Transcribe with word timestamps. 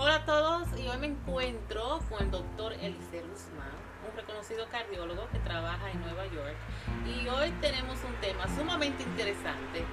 Hola 0.00 0.14
a 0.14 0.24
todos 0.24 0.68
y 0.78 0.86
hoy 0.86 0.96
me 0.98 1.08
encuentro 1.08 1.98
con 2.08 2.22
el 2.22 2.30
doctor 2.30 2.72
Eliseo 2.74 3.26
Guzmán, 3.26 3.74
un 4.08 4.16
reconocido 4.16 4.68
cardiólogo 4.68 5.28
que 5.32 5.40
trabaja 5.40 5.90
en 5.90 6.00
Nueva 6.02 6.24
York. 6.26 6.54
Y 7.04 7.26
hoy 7.26 7.50
tenemos 7.60 7.98
un 8.04 8.14
tema 8.20 8.46
sumamente 8.56 9.02
interesante 9.02 9.84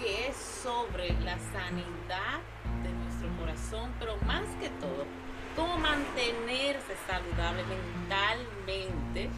que 0.00 0.28
es 0.28 0.36
sobre 0.36 1.12
la 1.20 1.36
sanidad 1.52 2.40
de 2.82 2.92
nuestro 2.92 3.28
corazón, 3.38 3.92
pero 3.98 4.16
más 4.26 4.46
que 4.58 4.70
todo, 4.80 5.04
cómo 5.54 5.76
mantenerse 5.76 6.96
saludable 7.06 7.62
mentalmente 7.64 9.28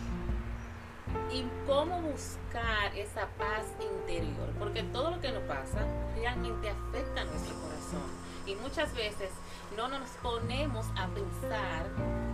y 1.33 1.45
cómo 1.67 2.03
buscar 2.03 2.96
esa 2.96 3.27
paz 3.37 3.67
interior, 3.81 4.53
porque 4.61 4.85
todo 4.85 5.11
lo 5.11 5.21
que 5.21 5.33
nos 5.33 5.43
pasa 5.43 5.85
realmente 6.15 6.71
afecta 6.71 7.23
a 7.23 7.25
nuestro 7.25 7.57
corazón 7.57 8.24
y 8.46 8.54
muchas 8.57 8.94
veces 8.94 9.30
no 9.76 9.89
nos 9.89 10.08
ponemos 10.22 10.86
a 10.96 11.07
pensar 11.08 11.86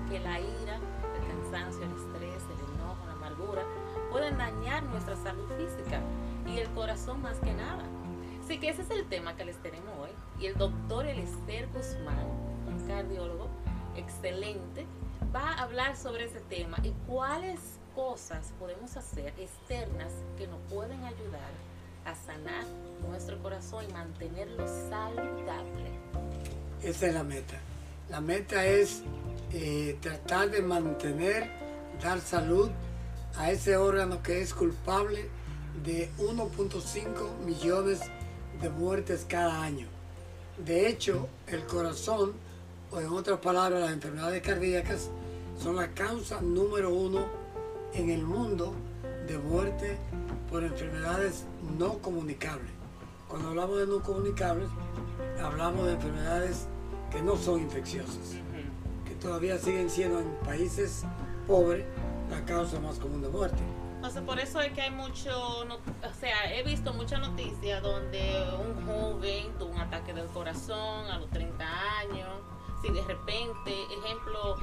que 0.09 0.19
la 0.19 0.41
ira, 0.41 0.77
el 0.77 1.29
cansancio, 1.29 1.83
el 1.85 1.93
estrés, 1.93 2.43
el 2.45 2.75
enojo, 2.75 3.07
la 3.07 3.13
amargura 3.13 3.63
pueden 4.11 4.37
dañar 4.37 4.83
nuestra 4.85 5.17
salud 5.17 5.49
física 5.57 6.01
y 6.47 6.59
el 6.59 6.69
corazón 6.71 7.23
más 7.23 7.39
que 7.39 7.53
nada. 7.53 7.85
Así 8.43 8.59
que 8.59 8.71
ese 8.71 8.83
es 8.83 8.91
el 8.91 9.07
tema 9.09 9.37
que 9.37 9.45
les 9.45 9.57
tenemos 9.63 9.91
hoy 10.01 10.11
y 10.41 10.47
el 10.47 10.57
doctor 10.57 11.07
Elester 11.07 11.69
Guzmán, 11.69 12.27
un 12.67 12.85
cardiólogo 12.89 13.49
excelente, 13.97 14.87
va 15.35 15.53
a 15.53 15.63
hablar 15.63 15.97
sobre 15.97 16.25
ese 16.25 16.41
tema 16.41 16.79
y 16.83 16.91
cuáles 17.07 17.79
cosas 17.95 18.53
podemos 18.59 18.97
hacer 18.97 19.33
externas 19.39 20.13
que 20.37 20.47
nos 20.47 20.61
pueden 20.73 21.05
ayudar 21.05 21.51
a 22.05 22.15
sanar 22.15 22.65
nuestro 23.07 23.41
corazón 23.43 23.85
y 23.89 23.93
mantenerlo 23.93 24.67
saludable. 24.67 25.30
Esa 26.83 27.09
es 27.09 27.15
la 27.15 27.25
meta. 27.25 27.59
La 28.09 28.21
meta 28.21 28.65
es 28.65 29.03
eh, 29.53 29.99
tratar 30.01 30.51
de 30.51 30.63
mantener, 30.63 31.51
dar 32.03 32.21
salud 32.21 32.71
a 33.37 33.51
ese 33.51 33.77
órgano 33.77 34.23
que 34.23 34.41
es 34.41 34.55
culpable 34.55 35.29
de 35.85 36.11
1.5 36.19 37.39
millones 37.45 38.01
de 38.63 38.71
muertes 38.71 39.27
cada 39.29 39.63
año. 39.63 39.87
De 40.65 40.89
hecho, 40.89 41.29
el 41.47 41.65
corazón, 41.65 42.33
o 42.91 43.01
en 43.01 43.09
otras 43.09 43.39
palabras, 43.41 43.81
las 43.81 43.93
enfermedades 43.93 44.43
cardíacas, 44.43 45.11
son 45.63 45.77
la 45.77 45.89
causa 45.93 46.41
número 46.41 46.95
uno 46.95 47.27
en 47.93 48.11
el 48.11 48.23
mundo 48.23 48.75
de 49.27 49.37
muerte 49.39 49.99
por 50.51 50.65
enfermedades 50.65 51.45
no 51.79 51.99
comunicables. 51.99 52.71
Cuando 53.29 53.51
hablamos 53.51 53.79
de 53.79 53.87
no 53.87 54.03
comunicables, 54.03 54.69
hablamos 55.41 55.87
de 55.87 55.93
enfermedades 55.93 56.69
que 57.11 57.23
no 57.23 57.37
son 57.37 57.61
infecciosas, 57.61 58.37
que 59.05 59.15
todavía 59.15 59.59
siguen 59.59 59.91
siendo 59.91 60.21
en 60.21 60.31
países 60.45 61.05
pobres 61.47 61.85
la 62.31 62.45
causa 62.45 62.79
más 62.81 62.99
común 62.99 63.23
de 63.23 63.29
muerte. 63.29 63.63
O 64.03 64.23
por 64.23 64.39
eso 64.41 64.61
es 64.61 64.73
que 64.73 64.81
hay 64.81 64.91
mucho, 64.91 65.31
o 65.61 66.15
sea, 66.19 66.55
he 66.55 66.63
visto 66.63 66.95
muchas 66.95 67.21
noticias 67.21 67.83
donde 67.83 68.43
un 68.59 68.87
joven 68.87 69.53
tuvo 69.59 69.73
un 69.73 69.81
ataque 69.81 70.15
del 70.15 70.27
corazón 70.29 71.07
a 71.11 71.19
los 71.19 71.29
30 71.31 71.65
años, 71.99 72.29
si 72.83 72.91
de 72.91 73.03
repente, 73.03 73.85
ejemplo, 73.93 74.57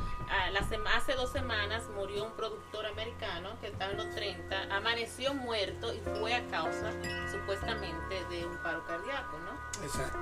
hace 0.96 1.14
dos 1.14 1.32
semanas 1.32 1.84
murió 1.96 2.26
un 2.26 2.32
productor 2.32 2.86
americano 2.86 3.50
que 3.62 3.68
estaba 3.68 3.92
en 3.92 3.98
los 3.98 4.10
30, 4.16 4.76
amaneció 4.76 5.34
muerto 5.34 5.94
y 5.94 6.00
fue 6.20 6.34
a 6.34 6.46
causa 6.48 6.92
supuestamente 7.32 8.24
de 8.30 8.46
un 8.46 8.58
paro 8.58 8.86
cardíaco, 8.86 9.38
¿no? 9.40 9.86
Exacto. 9.86 10.20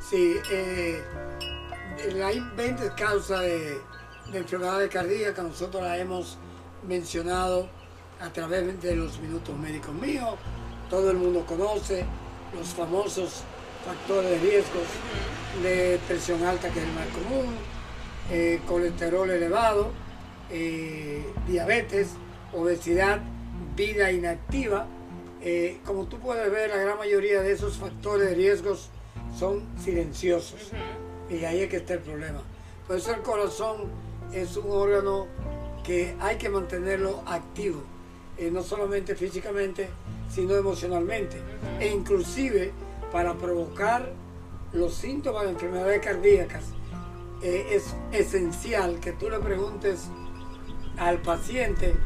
Sí, 0.00 0.36
eh, 0.50 1.04
hay 2.24 2.40
20 2.56 2.94
causas 2.94 3.40
de, 3.40 3.80
de 4.32 4.38
enfermedades 4.38 4.90
cardíacas, 4.90 5.44
nosotros 5.44 5.82
las 5.82 5.98
hemos 5.98 6.38
mencionado 6.86 7.68
a 8.20 8.30
través 8.30 8.80
de 8.82 8.96
los 8.96 9.18
minutos 9.18 9.56
médicos 9.56 9.94
míos, 9.94 10.34
todo 10.88 11.10
el 11.10 11.16
mundo 11.16 11.44
conoce 11.46 12.04
los 12.54 12.68
famosos 12.68 13.44
factores 13.84 14.30
de 14.30 14.38
riesgo 14.38 14.80
de 15.62 15.98
presión 16.06 16.42
alta, 16.44 16.70
que 16.70 16.78
es 16.78 16.84
el 16.84 16.92
más 16.92 17.06
común, 17.08 17.54
eh, 18.30 18.60
colesterol 18.66 19.28
elevado, 19.30 19.90
eh, 20.50 21.24
diabetes, 21.46 22.10
obesidad, 22.52 23.20
vida 23.76 24.12
inactiva. 24.12 24.86
Eh, 25.42 25.80
como 25.84 26.04
tú 26.04 26.18
puedes 26.18 26.50
ver, 26.50 26.70
la 26.70 26.76
gran 26.76 26.98
mayoría 26.98 27.40
de 27.42 27.52
esos 27.52 27.76
factores 27.76 28.28
de 28.28 28.34
riesgos 28.34 28.90
son 29.36 29.66
silenciosos. 29.82 30.70
Y 31.28 31.44
ahí 31.44 31.60
es 31.60 31.70
que 31.70 31.78
está 31.78 31.94
el 31.94 32.00
problema. 32.00 32.42
Por 32.86 32.96
eso 32.96 33.12
el 33.14 33.22
corazón 33.22 33.88
es 34.32 34.56
un 34.56 34.70
órgano 34.70 35.26
que 35.84 36.14
hay 36.20 36.36
que 36.36 36.48
mantenerlo 36.48 37.22
activo, 37.26 37.82
no 38.52 38.62
solamente 38.62 39.14
físicamente, 39.14 39.88
sino 40.32 40.54
emocionalmente. 40.54 41.36
E 41.78 41.88
inclusive 41.88 42.72
para 43.12 43.34
provocar 43.34 44.12
los 44.72 44.94
síntomas 44.94 45.44
de 45.44 45.50
enfermedades 45.50 46.04
cardíacas, 46.04 46.64
eh, 47.42 47.68
es 47.72 47.94
esencial 48.12 49.00
que 49.00 49.12
tú 49.12 49.30
le 49.30 49.38
preguntes 49.38 50.08
al 50.98 51.20
paciente 51.22 51.96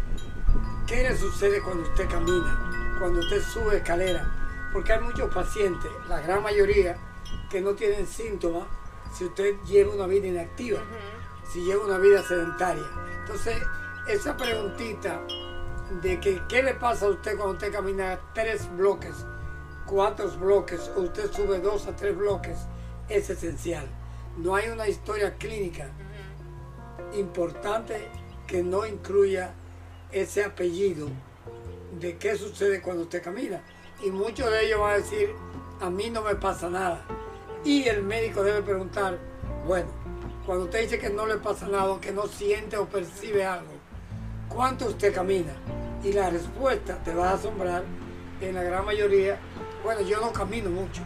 qué 0.86 1.02
le 1.08 1.16
sucede 1.16 1.60
cuando 1.62 1.82
usted 1.88 2.08
camina, 2.08 2.96
cuando 2.98 3.20
usted 3.20 3.42
sube 3.42 3.76
escalera, 3.76 4.70
porque 4.72 4.92
hay 4.92 5.00
muchos 5.00 5.32
pacientes, 5.34 5.90
la 6.08 6.20
gran 6.20 6.42
mayoría, 6.42 6.96
que 7.50 7.60
no 7.60 7.74
tienen 7.74 8.06
síntomas 8.06 8.64
si 9.12 9.24
usted 9.24 9.56
lleva 9.66 9.94
una 9.94 10.06
vida 10.06 10.26
inactiva, 10.26 10.80
si 11.52 11.64
lleva 11.64 11.84
una 11.84 11.98
vida 11.98 12.22
sedentaria. 12.22 12.84
Entonces, 13.20 13.56
esa 14.08 14.36
preguntita 14.36 15.20
de 16.02 16.18
que 16.20 16.42
qué 16.48 16.62
le 16.62 16.74
pasa 16.74 17.06
a 17.06 17.10
usted 17.10 17.36
cuando 17.36 17.54
usted 17.54 17.72
camina 17.72 18.18
tres 18.32 18.68
bloques 18.76 19.24
cuatro 19.94 20.28
bloques 20.40 20.90
o 20.96 21.02
usted 21.02 21.30
sube 21.30 21.60
dos 21.60 21.86
a 21.86 21.94
tres 21.94 22.16
bloques, 22.16 22.58
es 23.08 23.30
esencial. 23.30 23.86
No 24.36 24.56
hay 24.56 24.68
una 24.68 24.88
historia 24.88 25.34
clínica 25.34 25.88
importante 27.16 28.08
que 28.44 28.64
no 28.64 28.84
incluya 28.84 29.54
ese 30.10 30.42
apellido 30.42 31.06
de 32.00 32.18
qué 32.18 32.34
sucede 32.34 32.82
cuando 32.82 33.04
usted 33.04 33.22
camina. 33.22 33.62
Y 34.04 34.10
muchos 34.10 34.50
de 34.50 34.66
ellos 34.66 34.80
van 34.80 34.94
a 34.94 34.96
decir, 34.96 35.30
a 35.80 35.88
mí 35.90 36.10
no 36.10 36.22
me 36.22 36.34
pasa 36.34 36.68
nada. 36.68 37.04
Y 37.64 37.84
el 37.84 38.02
médico 38.02 38.42
debe 38.42 38.62
preguntar, 38.62 39.16
bueno, 39.64 39.90
cuando 40.44 40.64
usted 40.64 40.80
dice 40.80 40.98
que 40.98 41.10
no 41.10 41.24
le 41.24 41.36
pasa 41.36 41.68
nada, 41.68 42.00
que 42.00 42.10
no 42.10 42.26
siente 42.26 42.76
o 42.76 42.88
percibe 42.88 43.46
algo, 43.46 43.70
¿cuánto 44.48 44.86
usted 44.86 45.14
camina? 45.14 45.54
Y 46.02 46.12
la 46.12 46.30
respuesta 46.30 46.98
te 47.04 47.14
va 47.14 47.30
a 47.30 47.34
asombrar 47.34 47.84
en 48.40 48.56
la 48.56 48.64
gran 48.64 48.84
mayoría 48.84 49.38
bueno, 49.84 50.00
yo 50.00 50.18
no 50.20 50.32
camino 50.32 50.70
mucho. 50.70 51.02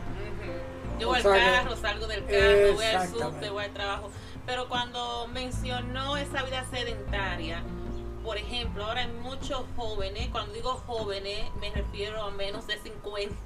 Yo 0.98 1.08
voy 1.08 1.18
al 1.18 1.22
carro, 1.22 1.76
salgo 1.76 2.06
del 2.06 2.24
carro, 2.24 2.74
voy 2.74 2.84
al 2.84 3.08
subte, 3.08 3.50
voy 3.50 3.64
al 3.64 3.72
trabajo. 3.72 4.10
Pero 4.46 4.68
cuando 4.68 5.28
mencionó 5.28 6.16
esa 6.16 6.42
vida 6.44 6.64
sedentaria, 6.70 7.62
por 8.24 8.38
ejemplo, 8.38 8.84
ahora 8.84 9.02
hay 9.02 9.08
muchos 9.08 9.64
jóvenes, 9.76 10.28
cuando 10.30 10.52
digo 10.52 10.82
jóvenes, 10.86 11.50
me 11.60 11.70
refiero 11.70 12.22
a 12.22 12.30
menos 12.30 12.66
de 12.66 12.78
50, 12.78 13.36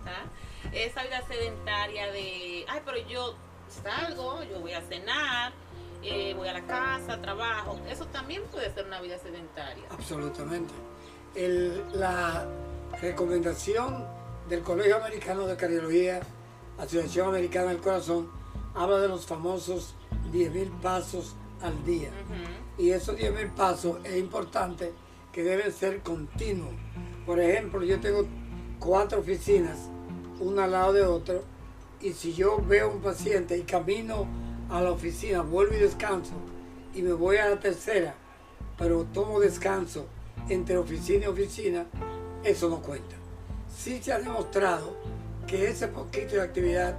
esa 0.72 1.02
vida 1.02 1.22
sedentaria 1.26 2.12
de, 2.12 2.64
ay, 2.68 2.80
pero 2.84 2.98
yo 3.08 3.34
salgo, 3.68 4.42
yo 4.44 4.60
voy 4.60 4.74
a 4.74 4.82
cenar, 4.82 5.52
eh, 6.02 6.34
voy 6.36 6.48
a 6.48 6.52
la 6.52 6.62
casa, 6.62 7.20
trabajo, 7.20 7.78
eso 7.88 8.06
también 8.06 8.42
puede 8.50 8.72
ser 8.72 8.86
una 8.86 9.00
vida 9.00 9.18
sedentaria. 9.18 9.84
Absolutamente. 9.90 10.74
la 11.94 12.46
recomendación 13.00 14.06
del 14.52 14.60
Colegio 14.60 14.98
Americano 14.98 15.46
de 15.46 15.56
Cardiología, 15.56 16.20
Asociación 16.76 17.26
Americana 17.28 17.70
del 17.70 17.78
Corazón, 17.78 18.28
habla 18.74 18.98
de 18.98 19.08
los 19.08 19.24
famosos 19.24 19.94
10.000 20.30 20.78
pasos 20.82 21.36
al 21.62 21.82
día. 21.86 22.10
Y 22.76 22.90
esos 22.90 23.16
10.000 23.16 23.54
pasos 23.54 23.96
es 24.04 24.18
importante 24.18 24.92
que 25.32 25.42
deben 25.42 25.72
ser 25.72 26.02
continuos. 26.02 26.74
Por 27.24 27.40
ejemplo, 27.40 27.82
yo 27.82 27.98
tengo 27.98 28.26
cuatro 28.78 29.20
oficinas, 29.20 29.88
una 30.38 30.64
al 30.64 30.72
lado 30.72 30.92
de 30.92 31.02
otro, 31.06 31.44
y 32.02 32.12
si 32.12 32.34
yo 32.34 32.58
veo 32.58 32.90
un 32.90 33.00
paciente 33.00 33.56
y 33.56 33.62
camino 33.62 34.26
a 34.68 34.82
la 34.82 34.92
oficina, 34.92 35.40
vuelvo 35.40 35.76
y 35.76 35.78
descanso, 35.78 36.34
y 36.92 37.00
me 37.00 37.14
voy 37.14 37.38
a 37.38 37.48
la 37.48 37.58
tercera, 37.58 38.14
pero 38.76 39.04
tomo 39.14 39.40
descanso 39.40 40.04
entre 40.50 40.76
oficina 40.76 41.24
y 41.24 41.28
oficina, 41.28 41.86
eso 42.44 42.68
no 42.68 42.82
cuenta 42.82 43.21
sí 43.76 44.00
se 44.02 44.12
ha 44.12 44.18
demostrado 44.18 44.96
que 45.46 45.68
ese 45.68 45.88
poquito 45.88 46.36
de 46.36 46.42
actividad 46.42 46.96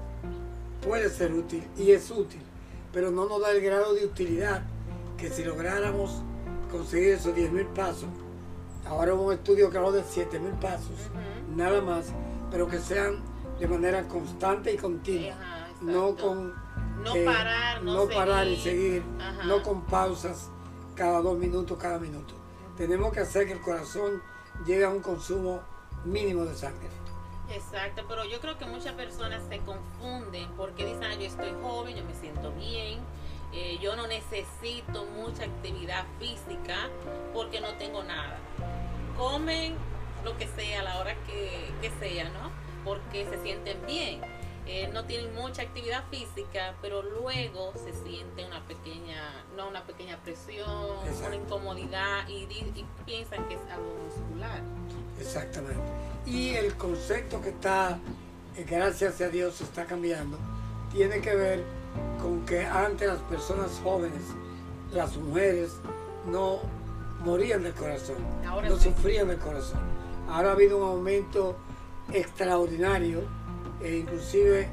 puede 0.85 1.09
ser 1.09 1.33
útil 1.33 1.65
y 1.77 1.91
es 1.91 2.11
útil, 2.11 2.41
pero 2.91 3.09
no 3.11 3.25
nos 3.27 3.41
da 3.41 3.51
el 3.51 3.61
grado 3.61 3.93
de 3.93 4.05
utilidad 4.05 4.63
que 5.17 5.29
si 5.29 5.43
lográramos 5.43 6.21
conseguir 6.71 7.13
esos 7.13 7.35
10.000 7.35 7.67
pasos, 7.73 8.09
ahora 8.85 9.13
hubo 9.13 9.27
un 9.27 9.33
estudio 9.33 9.69
que 9.69 9.77
habló 9.77 9.91
de 9.91 10.03
7.000 10.03 10.59
pasos, 10.59 10.95
nada 11.55 11.81
más, 11.81 12.07
pero 12.51 12.67
que 12.67 12.79
sean 12.79 13.19
de 13.59 13.67
manera 13.67 14.07
constante 14.07 14.73
y 14.73 14.77
continua, 14.77 15.35
no 15.81 16.15
con 16.15 16.53
No 17.03 17.15
eh, 17.15 17.23
parar, 17.25 17.83
no, 17.83 17.93
no 17.95 18.09
parar 18.09 18.47
y 18.47 18.57
seguir. 18.57 19.01
seguir, 19.01 19.03
Ajá. 19.21 19.43
no 19.45 19.61
con 19.63 19.85
pausas 19.85 20.49
cada 20.95 21.21
dos 21.21 21.37
minutos, 21.37 21.77
cada 21.77 21.97
minuto. 21.99 22.33
Tenemos 22.77 23.13
que 23.13 23.19
hacer 23.21 23.45
que 23.47 23.53
el 23.53 23.61
corazón 23.61 24.21
llegue 24.65 24.83
a 24.83 24.89
un 24.89 24.99
consumo 25.01 25.61
mínimo 26.05 26.45
de 26.45 26.55
sangre. 26.55 26.89
Exacto, 27.49 28.03
pero 28.07 28.25
yo 28.25 28.39
creo 28.39 28.57
que 28.57 28.65
muchas 28.65 28.93
personas 28.93 29.41
se 29.49 29.59
confunden 29.59 30.49
porque 30.57 30.85
dicen, 30.85 31.03
"Ah, 31.03 31.13
yo 31.15 31.27
estoy 31.27 31.53
joven, 31.61 31.95
yo 31.95 32.03
me 32.05 32.13
siento 32.13 32.51
bien, 32.53 32.99
eh, 33.53 33.77
yo 33.81 33.95
no 33.95 34.07
necesito 34.07 35.05
mucha 35.05 35.43
actividad 35.43 36.05
física 36.19 36.89
porque 37.33 37.61
no 37.61 37.73
tengo 37.75 38.01
nada. 38.03 38.37
Comen 39.17 39.75
lo 40.23 40.35
que 40.37 40.47
sea 40.47 40.79
a 40.79 40.83
la 40.83 40.99
hora 40.99 41.15
que, 41.27 41.71
que 41.81 41.91
sea, 41.99 42.29
¿no? 42.29 42.51
Porque 42.83 43.25
se 43.25 43.41
sienten 43.43 43.85
bien. 43.85 44.21
Eh, 44.65 44.89
no 44.93 45.03
tienen 45.05 45.35
mucha 45.35 45.61
actividad 45.61 46.03
física, 46.09 46.73
pero 46.81 47.01
luego 47.01 47.73
se 47.73 47.93
siente 48.03 48.45
una 48.45 48.65
pequeña, 48.65 49.43
no 49.57 49.67
una 49.67 49.83
pequeña 49.83 50.17
presión, 50.23 50.95
Exacto. 51.05 51.27
una 51.27 51.35
incomodidad 51.35 52.27
y, 52.29 52.47
piensan 53.05 53.45
que 53.49 53.55
es 53.55 53.61
algo 53.69 53.93
muscular. 54.05 54.61
Exactamente. 55.19 55.81
Y 56.25 56.51
el 56.51 56.75
concepto 56.75 57.41
que 57.41 57.49
está, 57.49 57.99
eh, 58.55 58.65
gracias 58.69 59.19
a 59.19 59.27
Dios, 59.27 59.59
está 59.59 59.85
cambiando, 59.85 60.37
tiene 60.93 61.19
que 61.19 61.35
ver 61.35 61.63
con 62.21 62.45
que 62.45 62.65
antes 62.65 63.07
las 63.07 63.21
personas 63.23 63.81
jóvenes, 63.83 64.21
las 64.93 65.17
mujeres, 65.17 65.73
no 66.31 66.59
morían 67.25 67.63
del 67.63 67.73
corazón, 67.73 68.15
Ahora 68.47 68.69
no 68.69 68.77
sí. 68.77 68.85
sufrían 68.85 69.27
del 69.27 69.39
corazón. 69.39 69.81
Ahora 70.29 70.49
ha 70.49 70.53
habido 70.53 70.77
un 70.77 70.83
aumento 70.83 71.57
extraordinario, 72.13 73.21
e 73.83 73.97
inclusive 73.97 74.67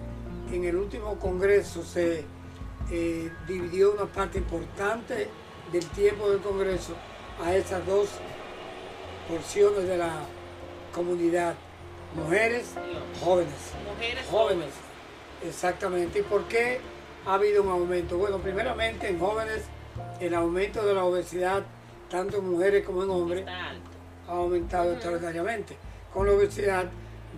en 0.52 0.64
el 0.64 0.76
último 0.76 1.18
congreso 1.18 1.82
se 1.82 2.24
eh, 2.90 3.32
dividió 3.46 3.92
una 3.92 4.06
parte 4.06 4.38
importante 4.38 5.28
del 5.72 5.86
tiempo 5.90 6.30
del 6.30 6.40
congreso 6.40 6.94
a 7.44 7.54
esas 7.54 7.84
dos 7.86 8.08
porciones 9.28 9.86
de 9.86 9.96
la 9.96 10.20
comunidad, 10.92 11.54
mujeres, 12.14 12.74
Y 12.76 13.24
jóvenes, 13.24 13.54
Mujeres 13.94 14.26
jóvenes, 14.28 14.70
exactamente. 15.46 16.20
¿Y 16.20 16.22
por 16.22 16.44
qué 16.44 16.80
ha 17.26 17.34
habido 17.34 17.62
un 17.62 17.70
aumento? 17.70 18.18
Bueno, 18.18 18.38
primeramente 18.38 19.08
en 19.08 19.18
jóvenes 19.18 19.64
el 20.20 20.34
aumento 20.34 20.84
de 20.84 20.94
la 20.94 21.04
obesidad, 21.04 21.64
tanto 22.08 22.38
en 22.38 22.50
mujeres 22.50 22.84
como 22.84 23.04
en 23.04 23.10
hombres, 23.10 23.46
ha 23.46 24.32
aumentado 24.32 24.92
extraordinariamente. 24.92 25.76
Con 26.12 26.26
la 26.26 26.32
obesidad 26.32 26.90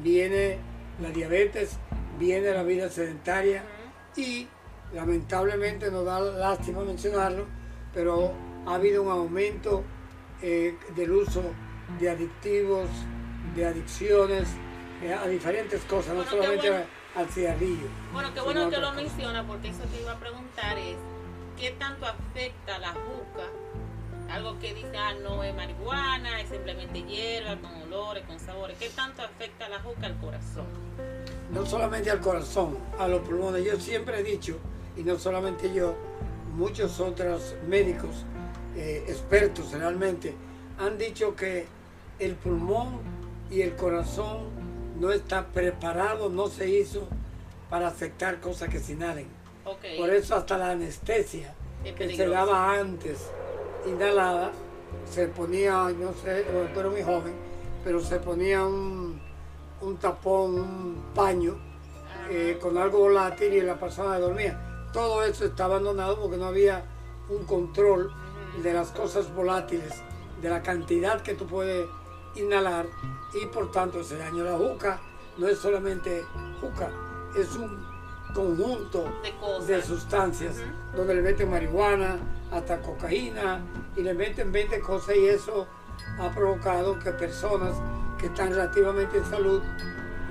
viene 0.03 0.59
la 1.01 1.11
diabetes, 1.11 1.79
viene 2.19 2.53
la 2.53 2.63
vida 2.63 2.89
sedentaria 2.89 3.63
y 4.17 4.47
lamentablemente 4.93 5.91
nos 5.91 6.05
da 6.05 6.21
lástima 6.21 6.85
mencionarlo, 6.85 7.47
pero 7.95 8.33
ha 8.67 8.75
habido 8.75 9.03
un 9.03 9.11
aumento 9.11 9.83
eh, 10.43 10.77
del 10.95 11.13
uso 11.13 11.43
de 11.99 12.11
adictivos, 12.11 12.89
de 13.57 13.67
adicciones 13.67 14.49
eh, 15.03 15.13
a 15.13 15.27
diferentes 15.27 15.83
cosas, 15.83 16.09
no 16.09 16.17
Bueno, 16.17 16.31
solamente 16.31 16.71
bueno. 16.71 16.87
al 17.17 17.29
cigarrillo. 17.29 17.89
Bueno, 18.13 18.35
qué 18.35 18.41
bueno 18.41 18.71
que 18.71 18.79
lo 18.79 18.93
menciona 18.93 19.47
porque 19.47 19.69
eso 19.69 19.83
que 19.93 20.01
iba 20.01 20.13
a 20.13 20.19
preguntar 20.19 20.79
es 20.79 20.97
qué 21.59 21.71
tanto 21.73 22.07
afecta 22.07 22.79
la 22.79 22.93
juca. 22.93 23.49
Algo 24.33 24.59
que 24.59 24.75
dice, 24.75 24.97
ah, 24.97 25.15
no 25.23 25.45
es 25.45 25.55
marihuana, 25.55 26.41
es 26.41 26.49
simplemente 26.49 27.03
hierba, 27.03 27.61
con 27.61 27.75
olores, 27.83 28.25
con 28.25 28.41
sabores. 28.41 28.79
¿Qué 28.79 28.89
tanto 28.89 29.23
afecta 29.23 29.69
la 29.69 29.79
juca 29.81 30.07
al 30.07 30.19
corazón? 30.19 30.67
no 31.53 31.67
solamente 31.67 32.11
al 32.11 32.21
corazón, 32.21 32.79
a 32.99 33.07
los 33.07 33.21
pulmones. 33.21 33.65
Yo 33.65 33.79
siempre 33.79 34.21
he 34.21 34.23
dicho, 34.23 34.59
y 34.97 35.03
no 35.03 35.19
solamente 35.19 35.73
yo, 35.73 35.95
muchos 36.55 36.99
otros 36.99 37.55
médicos, 37.69 38.25
eh, 38.77 39.05
expertos 39.07 39.73
realmente, 39.73 40.35
han 40.79 40.97
dicho 40.99 41.37
que 41.37 41.67
el 42.19 42.35
pulmón 42.35 43.01
y 43.51 43.61
el 43.61 43.77
corazón 43.77 44.49
no 44.99 45.13
está 45.13 45.47
preparado, 45.47 46.31
no 46.31 46.49
se 46.49 46.71
hizo 46.71 47.07
para 47.69 47.89
aceptar 47.89 48.41
cosas 48.41 48.69
que 48.71 48.79
se 48.79 48.93
inhalen. 48.93 49.27
Por 49.65 50.11
eso 50.11 50.35
hasta 50.35 50.59
la 50.59 50.71
anestesia 50.71 51.55
Es 51.85 51.95
que 51.95 52.17
se 52.17 52.27
daba 52.27 52.79
antes, 52.79 53.31
inhalada, 53.87 54.53
se 55.09 55.29
ponía, 55.29 55.89
no 55.99 56.13
sé, 56.13 56.45
yo 56.51 56.81
era 56.81 56.91
muy 56.91 57.03
joven, 57.03 57.35
pero 57.85 58.01
se 58.01 58.19
ponía 58.19 58.65
un, 58.65 59.21
un 59.81 59.97
tapón, 59.97 60.55
un 60.55 61.03
paño 61.15 61.57
eh, 62.31 62.59
con 62.61 62.79
algo 62.79 63.01
volátil 63.01 63.53
y 63.53 63.61
la 63.61 63.79
persona 63.79 64.19
dormía. 64.19 64.89
Todo 64.93 65.25
eso 65.25 65.45
está 65.45 65.65
abandonado 65.65 66.21
porque 66.21 66.37
no 66.37 66.47
había 66.47 66.85
un 67.29 67.45
control 67.45 68.13
de 68.63 68.73
las 68.73 68.91
cosas 68.91 69.35
volátiles, 69.35 70.03
de 70.41 70.51
la 70.51 70.63
cantidad 70.63 71.21
que 71.23 71.35
tú 71.35 71.47
puedes 71.47 71.87
inhalar 72.37 72.87
y 73.35 73.47
por 73.47 73.71
tanto 73.71 74.05
se 74.05 74.19
dañó 74.19 74.45
la 74.45 74.57
juca. 74.57 75.01
No 75.39 75.49
es 75.49 75.59
solamente 75.59 76.25
juca, 76.61 76.91
es 77.37 77.57
un 77.57 77.92
conjunto 78.35 79.05
De 79.23 79.33
cosas. 79.37 79.67
de 79.67 79.83
sustancias 79.83 80.57
donde 80.97 81.15
le 81.15 81.23
meten 81.23 81.51
marihuana, 81.51 82.17
hasta 82.51 82.81
cocaína 82.81 83.61
y 83.97 84.03
le 84.03 84.15
meten 84.15 84.53
20 84.53 84.81
cosas 84.81 85.17
y 85.17 85.27
eso 85.27 85.67
ha 86.21 86.31
provocado 86.31 86.99
que 86.99 87.11
personas 87.13 87.75
que 88.19 88.27
están 88.27 88.51
relativamente 88.51 89.19
en 89.19 89.25
salud, 89.25 89.63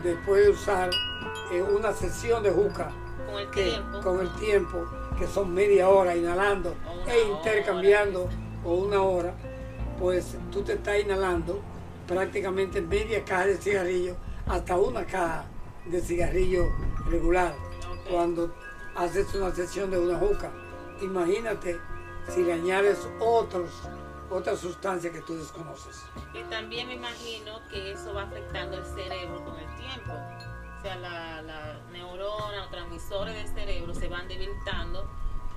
después 0.03 0.45
de 0.45 0.49
usar 0.51 0.89
eh, 1.51 1.61
una 1.61 1.91
sesión 1.93 2.41
de 2.43 2.51
juca 2.51 2.91
Con 3.29 3.39
el 3.39 3.49
que 3.49 3.63
tiempo. 3.63 3.99
con 4.01 4.19
el 4.19 4.29
tiempo, 4.35 4.85
que 5.17 5.27
son 5.27 5.53
media 5.53 5.89
hora 5.89 6.15
inhalando 6.15 6.75
e 7.07 7.21
intercambiando 7.31 8.23
hora. 8.23 8.31
o 8.65 8.73
una 8.75 9.01
hora, 9.01 9.33
pues 9.99 10.35
tú 10.51 10.61
te 10.63 10.73
estás 10.73 10.99
inhalando 10.99 11.59
prácticamente 12.07 12.81
media 12.81 13.23
caja 13.25 13.45
de 13.47 13.57
cigarrillo 13.57 14.15
hasta 14.47 14.77
una 14.77 15.05
caja 15.05 15.45
de 15.85 16.01
cigarrillo 16.01 16.65
regular. 17.09 17.53
Cuando 18.09 18.53
haces 18.95 19.33
una 19.35 19.53
sesión 19.53 19.91
de 19.91 19.99
una 19.99 20.17
juca. 20.17 20.51
Imagínate 21.01 21.79
si 22.29 22.43
le 22.43 22.53
añades 22.53 23.07
otros, 23.19 23.69
otras 24.29 24.59
sustancias 24.59 25.13
que 25.13 25.21
tú 25.21 25.35
desconoces. 25.35 26.03
Y 26.33 26.43
también 26.49 26.87
me 26.87 26.95
imagino 26.95 27.59
que 27.69 27.91
eso 27.91 28.13
va 28.13 28.23
afectando 28.23 28.77
el 28.77 28.85
cerebro 28.85 29.43
con 29.43 29.57
el 29.57 29.75
tiempo. 29.75 30.13
O 30.77 30.81
sea, 30.81 30.95
la, 30.97 31.41
la 31.41 31.79
neurona, 31.91 32.57
los 32.57 32.71
transmisores 32.71 33.35
del 33.35 33.47
cerebro 33.47 33.93
se 33.93 34.07
van 34.07 34.27
debilitando 34.27 35.07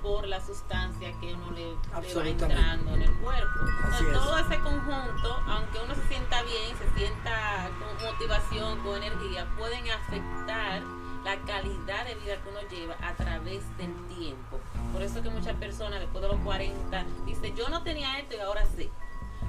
por 0.05 0.27
la 0.27 0.39
sustancia 0.39 1.19
que 1.19 1.33
uno 1.33 1.51
le, 1.51 1.71
le 1.71 2.15
va 2.15 2.27
entrando 2.27 2.93
en 2.93 3.01
el 3.01 3.13
cuerpo. 3.21 3.59
Entonces, 3.85 4.07
es. 4.07 4.13
todo 4.13 4.37
ese 4.37 4.59
conjunto, 4.59 5.43
aunque 5.47 5.79
uno 5.83 5.95
se 5.95 6.07
sienta 6.07 6.43
bien, 6.43 6.77
se 6.77 6.99
sienta 6.99 7.71
con 7.79 8.11
motivación, 8.11 8.79
con 8.83 9.01
energía, 9.01 9.47
pueden 9.57 9.89
afectar 9.89 10.83
la 11.25 11.35
calidad 11.41 12.05
de 12.05 12.15
vida 12.15 12.41
que 12.41 12.49
uno 12.49 12.61
lleva 12.69 12.95
a 13.01 13.13
través 13.15 13.63
del 13.77 13.93
tiempo. 14.07 14.59
Por 14.93 15.01
eso 15.01 15.21
que 15.21 15.29
muchas 15.29 15.55
personas 15.55 15.99
después 15.99 16.21
de 16.21 16.29
los 16.29 16.39
40 16.41 17.05
dicen, 17.25 17.55
yo 17.55 17.67
no 17.67 17.83
tenía 17.83 18.19
esto 18.19 18.35
y 18.37 18.39
ahora 18.39 18.63
sí 18.77 18.89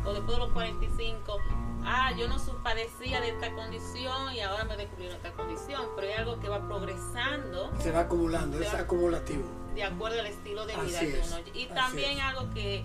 o 0.06 0.12
después 0.12 0.38
de 0.38 0.44
los 0.44 0.52
45, 0.52 1.38
ah, 1.84 2.12
yo 2.16 2.28
no 2.28 2.36
padecía 2.62 3.20
de 3.20 3.30
esta 3.30 3.52
condición 3.54 4.32
y 4.34 4.40
ahora 4.40 4.64
me 4.64 4.76
descubrieron 4.76 5.16
esta 5.16 5.32
condición, 5.32 5.82
pero 5.96 6.08
es 6.08 6.18
algo 6.18 6.40
que 6.40 6.48
va 6.48 6.66
progresando 6.66 7.70
Se 7.80 7.90
va 7.90 8.00
acumulando, 8.00 8.58
Se 8.58 8.64
es 8.64 8.74
acumulativo. 8.74 9.44
de 9.74 9.84
acuerdo 9.84 10.20
al 10.20 10.26
estilo 10.26 10.66
de 10.66 10.74
vida 10.76 10.98
Así 10.98 11.06
que 11.10 11.18
es, 11.18 11.28
uno 11.28 11.38
Y 11.54 11.64
así 11.64 11.74
también 11.74 12.18
es. 12.18 12.24
algo 12.24 12.54
que, 12.54 12.84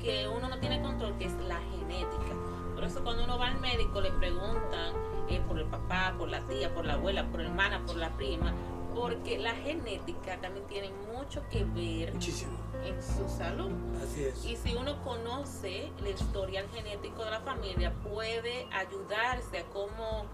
que 0.00 0.28
uno 0.28 0.48
no 0.48 0.58
tiene 0.58 0.80
control, 0.82 1.16
que 1.18 1.26
es 1.26 1.34
la 1.46 1.60
genética. 1.60 2.34
Por 2.74 2.84
eso 2.84 3.02
cuando 3.04 3.24
uno 3.24 3.38
va 3.38 3.48
al 3.48 3.60
médico 3.60 4.00
le 4.00 4.10
preguntan 4.12 4.94
eh, 5.28 5.40
por 5.46 5.58
el 5.58 5.66
papá, 5.66 6.14
por 6.18 6.28
la 6.28 6.40
tía, 6.46 6.72
por 6.74 6.84
la 6.84 6.94
abuela, 6.94 7.26
por 7.30 7.40
la 7.40 7.48
hermana, 7.48 7.84
por 7.86 7.96
la 7.96 8.10
prima, 8.10 8.52
porque 8.94 9.38
la 9.38 9.52
genética 9.54 10.38
también 10.40 10.66
tiene 10.66 10.90
mucho 11.12 11.42
que 11.50 11.64
ver 11.64 12.12
Muchísimo. 12.12 12.52
en 12.84 13.00
su 13.02 13.28
salud. 13.28 13.70
Así 14.02 14.24
es. 14.24 14.44
Y 14.44 14.56
si 14.56 14.74
uno 14.74 15.02
conoce 15.02 15.90
el 15.98 16.08
historial 16.08 16.66
genético 16.74 17.24
de 17.24 17.30
la 17.30 17.40
familia, 17.40 17.92
puede 18.02 18.66
ayudarse 18.72 19.58
a 19.58 19.64
cómo, 19.72 20.26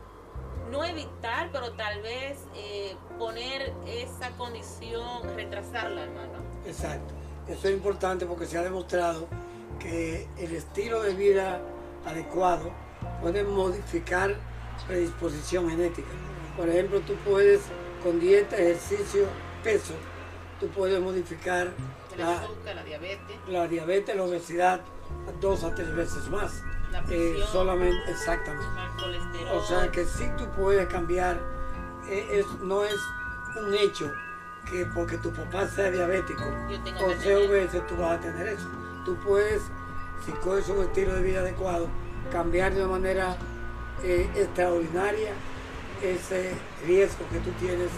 no 0.70 0.84
evitar, 0.84 1.50
pero 1.52 1.72
tal 1.72 2.02
vez 2.02 2.38
eh, 2.56 2.96
poner 3.18 3.72
esa 3.86 4.30
condición, 4.36 5.22
retrasarla, 5.36 6.02
hermano. 6.02 6.38
Exacto. 6.66 7.14
Eso 7.46 7.68
es 7.68 7.74
importante 7.74 8.26
porque 8.26 8.46
se 8.46 8.58
ha 8.58 8.62
demostrado 8.62 9.26
que 9.78 10.28
el 10.36 10.54
estilo 10.54 11.02
de 11.02 11.14
vida 11.14 11.60
adecuado 12.04 12.70
puede 13.22 13.44
modificar 13.44 14.36
predisposición 14.86 15.68
genética. 15.70 16.08
Por 16.56 16.68
ejemplo, 16.68 17.00
tú 17.00 17.14
puedes, 17.24 17.62
con 18.02 18.18
dieta, 18.20 18.56
ejercicio, 18.56 19.26
peso, 19.62 19.94
tú 20.60 20.68
puedes 20.68 21.00
modificar 21.00 21.72
la, 22.16 22.40
azúcar, 22.40 22.74
la 22.74 22.84
diabetes, 22.84 23.36
la 23.48 23.68
diabetes, 23.68 24.16
la 24.16 24.24
obesidad 24.24 24.80
dos 25.40 25.64
a 25.64 25.74
tres 25.74 25.94
veces 25.94 26.28
más. 26.28 26.62
la 26.90 27.04
Eh, 27.10 27.44
solamente, 27.52 28.10
exactamente. 28.10 28.66
colesterol. 29.00 29.56
O 29.56 29.64
sea 29.64 29.90
que 29.90 30.04
sí 30.04 30.28
tú 30.36 30.46
puedes 30.56 30.86
cambiar, 30.88 31.38
eh, 32.08 32.26
es, 32.40 32.46
no 32.60 32.84
es 32.84 32.96
un 33.60 33.74
hecho 33.74 34.10
que 34.70 34.84
porque 34.86 35.16
tu 35.18 35.32
papá 35.32 35.66
sea 35.66 35.90
diabético 35.90 36.42
o 36.44 37.20
sea 37.20 37.38
obeso, 37.38 37.80
tú 37.88 37.96
vas 37.96 38.18
a 38.18 38.20
tener 38.20 38.48
eso. 38.48 38.68
Tú 39.04 39.16
puedes, 39.16 39.62
si 40.24 40.32
coges 40.32 40.68
un 40.68 40.84
estilo 40.84 41.14
de 41.14 41.22
vida 41.22 41.40
adecuado, 41.40 41.88
cambiar 42.30 42.74
de 42.74 42.82
una 42.82 42.92
manera 42.92 43.36
eh, 44.04 44.28
extraordinaria 44.36 45.32
ese 46.02 46.52
riesgo 46.86 47.24
que 47.30 47.38
tú 47.40 47.50
tienes 47.58 47.90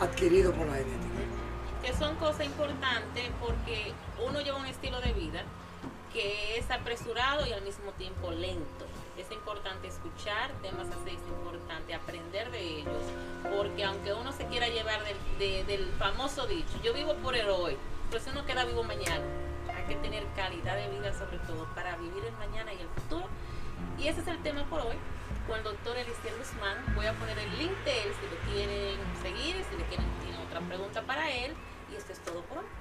adquirido 0.00 0.52
por 0.52 0.66
la 0.66 0.74
genética. 0.74 1.20
que 1.82 1.92
son 1.94 2.14
cosas 2.16 2.46
importantes 2.46 3.24
porque 3.40 3.92
uno 4.26 4.40
lleva 4.40 4.58
un 4.58 4.66
estilo 4.66 5.00
de 5.00 5.12
vida 5.12 5.42
que 6.12 6.58
es 6.58 6.70
apresurado 6.70 7.46
y 7.46 7.52
al 7.52 7.62
mismo 7.62 7.90
tiempo 7.92 8.30
lento. 8.32 8.84
Es 9.16 9.30
importante 9.32 9.88
escuchar 9.88 10.50
temas 10.62 10.86
así, 10.88 11.10
es 11.14 11.28
importante 11.28 11.94
aprender 11.94 12.50
de 12.50 12.60
ellos, 12.80 13.02
porque 13.56 13.84
aunque 13.84 14.12
uno 14.14 14.32
se 14.32 14.46
quiera 14.46 14.68
llevar 14.68 15.00
del, 15.04 15.16
de- 15.38 15.64
del 15.64 15.88
famoso 15.98 16.46
dicho, 16.46 16.78
yo 16.82 16.92
vivo 16.94 17.14
por 17.22 17.36
el 17.36 17.48
hoy, 17.48 17.76
pero 18.10 18.22
si 18.22 18.30
uno 18.30 18.44
queda 18.46 18.64
vivo 18.64 18.82
mañana, 18.82 19.24
hay 19.76 19.84
que 19.84 19.96
tener 19.96 20.24
calidad 20.34 20.76
de 20.76 20.88
vida 20.88 21.12
sobre 21.12 21.38
todo 21.46 21.66
para 21.74 21.96
vivir 21.96 22.24
el 22.24 22.32
mañana 22.38 22.72
y 22.72 22.80
el 22.80 22.88
futuro. 22.88 23.26
Y 23.98 24.08
ese 24.08 24.20
es 24.20 24.26
el 24.28 24.38
tema 24.42 24.64
por 24.64 24.80
hoy 24.80 24.96
con 25.46 25.58
el 25.58 25.64
doctor 25.64 25.96
Elisier 25.96 26.34
Guzmán. 26.38 26.76
Voy 26.94 27.06
a 27.06 27.12
poner 27.14 27.38
el 27.38 27.58
link 27.58 27.76
de 27.84 28.02
él 28.02 28.12
si 28.18 28.26
lo 28.26 28.52
quieren 28.52 28.98
seguir, 29.22 29.56
si 29.68 29.76
le 29.76 29.84
quieren, 29.84 30.06
tienen 30.22 30.40
otra 30.40 30.60
pregunta 30.60 31.02
para 31.02 31.30
él. 31.30 31.54
Y 31.92 31.96
esto 31.96 32.12
es 32.12 32.20
todo 32.20 32.42
por 32.42 32.58
hoy. 32.58 32.79